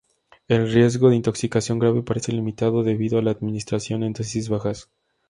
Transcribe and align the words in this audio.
El 0.47 0.71
riesgo 0.71 1.11
de 1.11 1.15
intoxicación 1.17 1.77
grave 1.77 2.01
parece 2.01 2.31
limitado 2.31 2.81
debido 2.81 3.19
a 3.19 3.21
la 3.21 3.29
administración 3.29 4.01
en 4.01 4.13
dosis 4.13 4.49
bajas. 4.49 4.89